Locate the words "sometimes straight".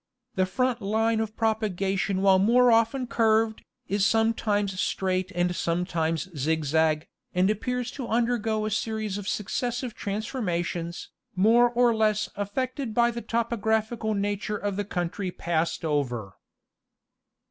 4.03-5.31